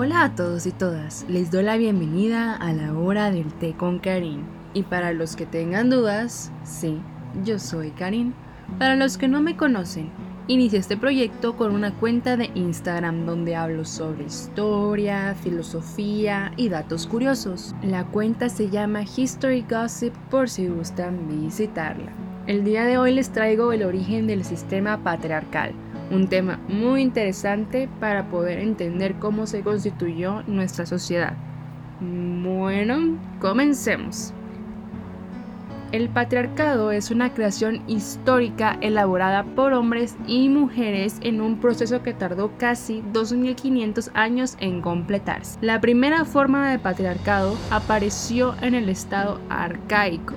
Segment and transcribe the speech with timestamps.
[0.00, 3.98] Hola a todos y todas, les doy la bienvenida a la hora del té con
[3.98, 4.44] Karin.
[4.72, 7.00] Y para los que tengan dudas, sí,
[7.44, 8.32] yo soy Karin.
[8.78, 10.08] Para los que no me conocen,
[10.46, 17.08] inicié este proyecto con una cuenta de Instagram donde hablo sobre historia, filosofía y datos
[17.08, 17.74] curiosos.
[17.82, 22.12] La cuenta se llama History Gossip por si gustan visitarla.
[22.46, 25.74] El día de hoy les traigo el origen del sistema patriarcal
[26.10, 31.34] un tema muy interesante para poder entender cómo se constituyó nuestra sociedad.
[32.00, 34.32] Bueno, comencemos.
[35.90, 42.12] El patriarcado es una creación histórica elaborada por hombres y mujeres en un proceso que
[42.12, 45.58] tardó casi 2500 años en completarse.
[45.62, 50.34] La primera forma de patriarcado apareció en el estado arcaico,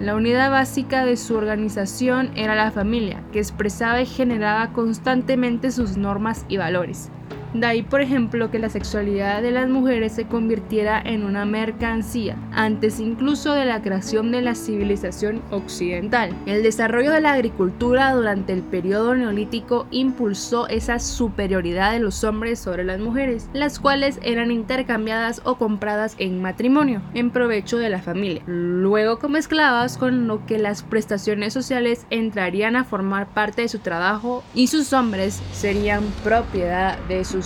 [0.00, 5.98] la unidad básica de su organización era la familia, que expresaba y generaba constantemente sus
[5.98, 7.10] normas y valores.
[7.52, 12.36] De ahí, por ejemplo, que la sexualidad de las mujeres se convirtiera en una mercancía,
[12.52, 16.30] antes incluso de la creación de la civilización occidental.
[16.46, 22.60] El desarrollo de la agricultura durante el periodo neolítico impulsó esa superioridad de los hombres
[22.60, 28.00] sobre las mujeres, las cuales eran intercambiadas o compradas en matrimonio, en provecho de la
[28.00, 28.42] familia.
[28.46, 33.80] Luego como esclavas, con lo que las prestaciones sociales entrarían a formar parte de su
[33.80, 37.39] trabajo y sus hombres serían propiedad de sus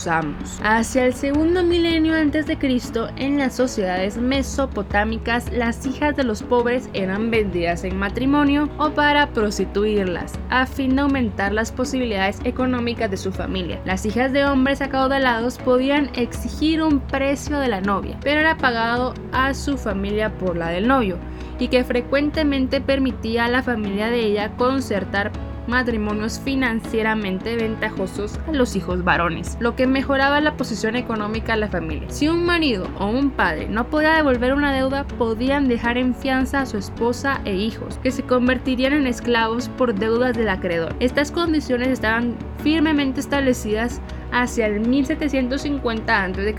[0.62, 6.42] Hacia el segundo milenio antes de Cristo, en las sociedades mesopotámicas, las hijas de los
[6.42, 13.10] pobres eran vendidas en matrimonio o para prostituirlas, a fin de aumentar las posibilidades económicas
[13.10, 13.80] de su familia.
[13.84, 19.14] Las hijas de hombres acaudalados podían exigir un precio de la novia, pero era pagado
[19.32, 21.18] a su familia por la del novio,
[21.58, 25.30] y que frecuentemente permitía a la familia de ella concertar
[25.66, 31.68] matrimonios financieramente ventajosos a los hijos varones, lo que mejoraba la posición económica de la
[31.68, 32.10] familia.
[32.10, 36.60] Si un marido o un padre no podía devolver una deuda, podían dejar en fianza
[36.60, 40.94] a su esposa e hijos, que se convertirían en esclavos por deudas del acreedor.
[41.00, 44.00] Estas condiciones estaban firmemente establecidas
[44.32, 46.54] hacia el 1750 a.C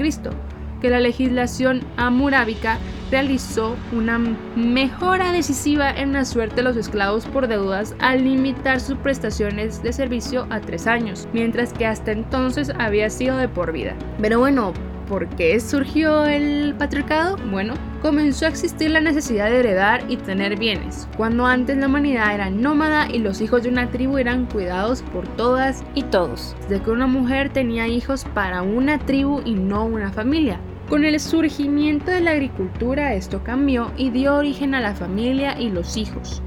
[0.82, 2.78] que la legislación amurábica
[3.12, 4.20] realizó una
[4.56, 9.94] mejora decisiva en la suerte de los esclavos por deudas al limitar sus prestaciones de
[9.94, 13.96] servicio a tres años, mientras que hasta entonces había sido de por vida.
[14.22, 14.74] Pero bueno,
[15.08, 17.38] ¿por qué surgió el patriarcado?
[17.52, 22.34] Bueno, comenzó a existir la necesidad de heredar y tener bienes, cuando antes la humanidad
[22.34, 26.84] era nómada y los hijos de una tribu eran cuidados por todas y todos, desde
[26.84, 30.60] que una mujer tenía hijos para una tribu y no una familia.
[30.90, 35.72] Con el surgimiento de la agricultura esto cambió y dio origen a la familia y
[35.72, 36.44] los hijos,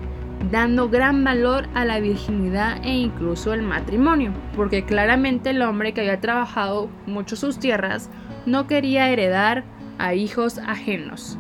[0.53, 6.03] dando gran valor a la virginidad e incluso el matrimonio, porque claramente el hombre que
[6.03, 8.11] había trabajado mucho sus tierras
[8.47, 9.65] no quería heredar
[9.99, 11.37] a hijos ajenos.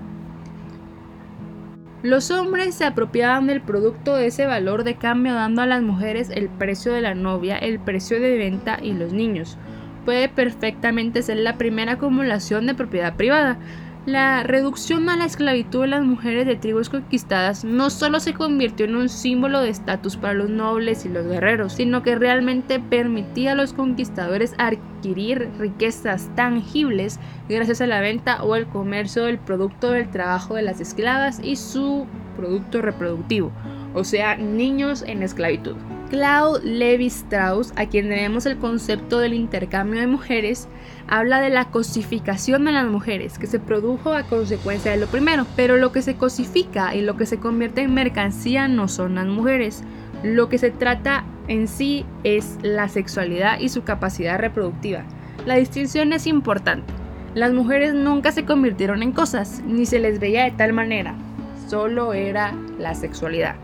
[2.03, 6.31] Los hombres se apropiaban del producto de ese valor de cambio dando a las mujeres
[6.31, 9.57] el precio de la novia, el precio de venta y los niños,
[10.09, 13.59] puede perfectamente ser la primera acumulación de propiedad privada.
[14.07, 18.87] La reducción a la esclavitud de las mujeres de tribus conquistadas no solo se convirtió
[18.87, 23.53] en un símbolo de estatus para los nobles y los guerreros, sino que realmente permitía
[23.53, 29.91] a los conquistadores adquirir riquezas tangibles gracias a la venta o el comercio del producto
[29.91, 32.07] del trabajo de las esclavas y su
[32.39, 33.53] producto reproductivo,
[33.93, 35.77] o sea, niños en esclavitud.
[36.09, 40.69] Claude Levi Strauss, a quien tenemos el concepto del intercambio de mujeres,
[41.07, 45.47] habla de la cosificación de las mujeres, que se produjo a consecuencia de lo primero.
[45.55, 49.27] Pero lo que se cosifica y lo que se convierte en mercancía no son las
[49.27, 49.83] mujeres.
[50.23, 55.05] Lo que se trata en sí es la sexualidad y su capacidad reproductiva.
[55.47, 56.93] La distinción es importante.
[57.35, 61.15] Las mujeres nunca se convirtieron en cosas, ni se les veía de tal manera.
[61.69, 63.57] Solo era la sexualidad.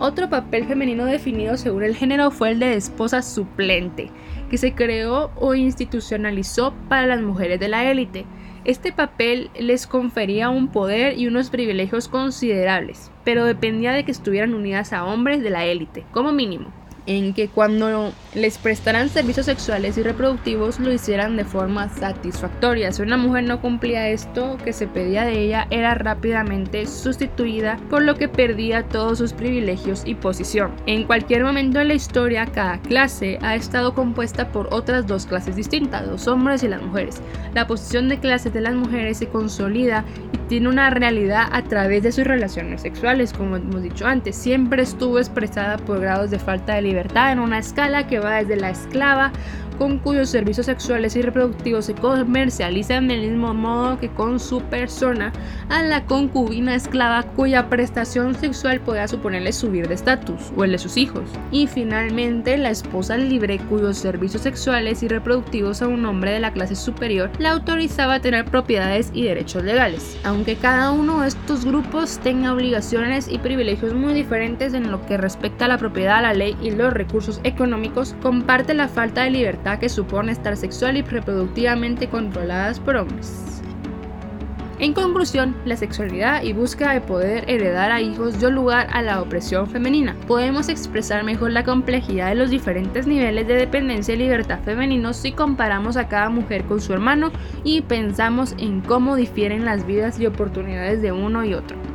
[0.00, 4.10] Otro papel femenino definido según el género fue el de esposa suplente,
[4.50, 8.26] que se creó o institucionalizó para las mujeres de la élite.
[8.64, 14.54] Este papel les confería un poder y unos privilegios considerables, pero dependía de que estuvieran
[14.54, 16.72] unidas a hombres de la élite, como mínimo
[17.06, 22.92] en que cuando les prestaran servicios sexuales y reproductivos lo hicieran de forma satisfactoria.
[22.92, 28.02] Si una mujer no cumplía esto que se pedía de ella, era rápidamente sustituida, por
[28.02, 30.72] lo que perdía todos sus privilegios y posición.
[30.86, 35.56] En cualquier momento de la historia, cada clase ha estado compuesta por otras dos clases
[35.56, 37.20] distintas, los hombres y las mujeres.
[37.54, 40.04] La posición de clases de las mujeres se consolida
[40.48, 44.36] tiene una realidad a través de sus relaciones sexuales, como hemos dicho antes.
[44.36, 48.56] Siempre estuvo expresada por grados de falta de libertad en una escala que va desde
[48.56, 49.32] la esclava
[49.78, 55.32] con cuyos servicios sexuales y reproductivos se comercializan del mismo modo que con su persona,
[55.68, 60.78] a la concubina esclava cuya prestación sexual pueda suponerle subir de estatus o el de
[60.78, 61.24] sus hijos.
[61.50, 66.52] Y finalmente la esposa libre cuyos servicios sexuales y reproductivos a un hombre de la
[66.52, 70.18] clase superior la autorizaba a tener propiedades y derechos legales.
[70.24, 75.16] Aunque cada uno de estos grupos tenga obligaciones y privilegios muy diferentes en lo que
[75.16, 79.63] respecta a la propiedad, la ley y los recursos económicos, comparte la falta de libertad
[79.78, 83.62] que supone estar sexual y reproductivamente controladas por hombres.
[84.80, 89.22] En conclusión, la sexualidad y búsqueda de poder heredar a hijos dio lugar a la
[89.22, 90.16] opresión femenina.
[90.26, 95.32] Podemos expresar mejor la complejidad de los diferentes niveles de dependencia y libertad femeninos si
[95.32, 97.30] comparamos a cada mujer con su hermano
[97.62, 101.93] y pensamos en cómo difieren las vidas y oportunidades de uno y otro.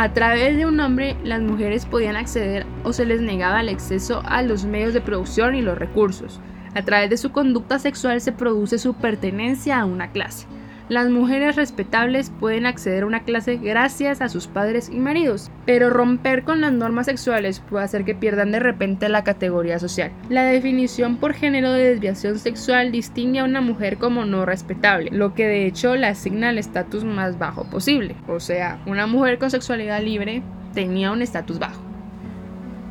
[0.00, 4.22] A través de un hombre, las mujeres podían acceder o se les negaba el acceso
[4.24, 6.40] a los medios de producción y los recursos.
[6.76, 10.46] A través de su conducta sexual se produce su pertenencia a una clase.
[10.88, 15.90] Las mujeres respetables pueden acceder a una clase gracias a sus padres y maridos, pero
[15.90, 20.10] romper con las normas sexuales puede hacer que pierdan de repente la categoría social.
[20.30, 25.34] La definición por género de desviación sexual distingue a una mujer como no respetable, lo
[25.34, 28.16] que de hecho la asigna el estatus más bajo posible.
[28.26, 30.42] O sea, una mujer con sexualidad libre
[30.72, 31.87] tenía un estatus bajo.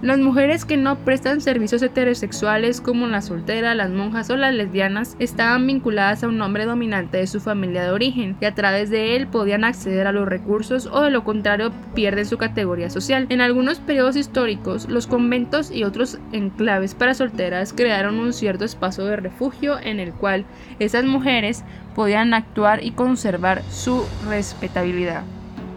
[0.03, 5.15] Las mujeres que no prestan servicios heterosexuales como las solteras, las monjas o las lesbianas
[5.17, 9.15] estaban vinculadas a un hombre dominante de su familia de origen y a través de
[9.15, 13.25] él podían acceder a los recursos o de lo contrario pierden su categoría social.
[13.29, 19.03] En algunos periodos históricos, los conventos y otros enclaves para solteras crearon un cierto espacio
[19.03, 20.45] de refugio en el cual
[20.77, 21.63] esas mujeres
[21.95, 25.23] podían actuar y conservar su respetabilidad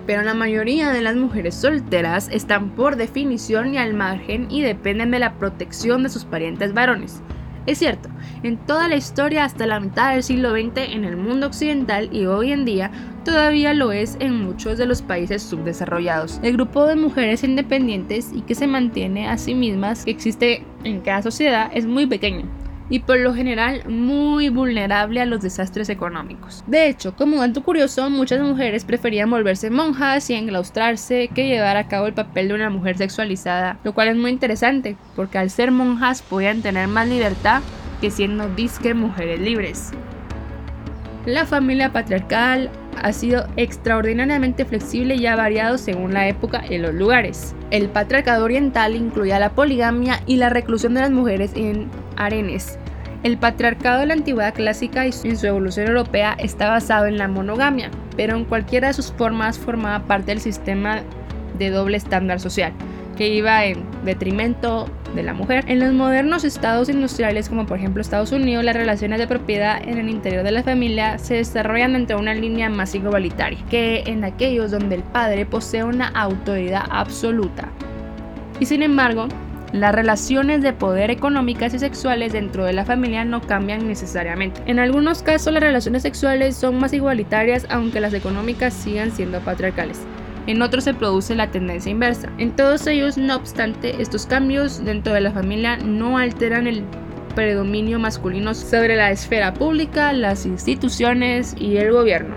[0.06, 5.10] pero la mayoría de las mujeres solteras están por definición y al margen y dependen
[5.10, 7.22] de la protección de sus parientes varones.
[7.66, 8.08] Es cierto,
[8.42, 12.24] en toda la historia hasta la mitad del siglo XX en el mundo occidental y
[12.24, 12.90] hoy en día
[13.24, 16.40] todavía lo es en muchos de los países subdesarrollados.
[16.42, 21.00] El grupo de mujeres independientes y que se mantiene a sí mismas que existe en
[21.00, 22.46] cada sociedad es muy pequeño
[22.90, 26.62] y por lo general muy vulnerable a los desastres económicos.
[26.66, 31.88] De hecho, como dato curioso, muchas mujeres preferían volverse monjas y enclaustrarse que llevar a
[31.88, 35.70] cabo el papel de una mujer sexualizada, lo cual es muy interesante, porque al ser
[35.70, 37.62] monjas podían tener más libertad
[38.00, 39.92] que siendo disque mujeres libres.
[41.26, 42.70] La familia patriarcal
[43.02, 47.54] ha sido extraordinariamente flexible y ha variado según la época y los lugares.
[47.70, 51.88] El patriarcado oriental incluía la poligamia y la reclusión de las mujeres en
[52.24, 52.78] arenes,
[53.22, 57.90] el patriarcado de la antigüedad clásica y su evolución europea está basado en la monogamia,
[58.16, 61.02] pero en cualquiera de sus formas formaba parte del sistema
[61.58, 62.72] de doble estándar social,
[63.16, 65.64] que iba en detrimento de la mujer.
[65.68, 69.98] En los modernos estados industriales, como por ejemplo Estados Unidos, las relaciones de propiedad en
[69.98, 74.24] el interior de la familia se desarrollan dentro de una línea más igualitaria que en
[74.24, 77.68] aquellos donde el padre posee una autoridad absoluta.
[78.60, 79.28] Y sin embargo,
[79.72, 84.60] las relaciones de poder económicas y sexuales dentro de la familia no cambian necesariamente.
[84.66, 90.00] En algunos casos las relaciones sexuales son más igualitarias aunque las económicas sigan siendo patriarcales.
[90.48, 92.30] En otros se produce la tendencia inversa.
[92.38, 96.82] En todos ellos, no obstante, estos cambios dentro de la familia no alteran el
[97.36, 102.34] predominio masculino sobre la esfera pública, las instituciones y el gobierno.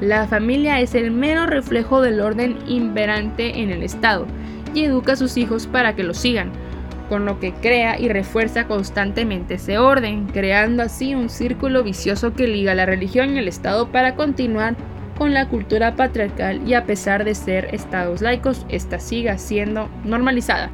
[0.00, 4.26] La familia es el mero reflejo del orden imperante en el Estado
[4.76, 6.52] y educa a sus hijos para que lo sigan,
[7.08, 12.46] con lo que crea y refuerza constantemente ese orden, creando así un círculo vicioso que
[12.46, 14.76] liga la religión y el Estado para continuar
[15.16, 20.70] con la cultura patriarcal y a pesar de ser estados laicos, esta siga siendo normalizada.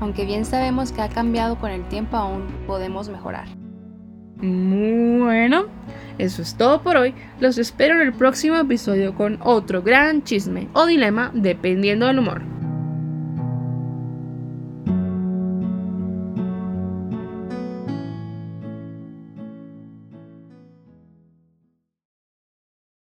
[0.00, 3.46] Aunque bien sabemos que ha cambiado con el tiempo, aún podemos mejorar.
[4.38, 5.66] Bueno,
[6.18, 7.14] eso es todo por hoy.
[7.38, 12.55] Los espero en el próximo episodio con otro gran chisme o dilema dependiendo del humor.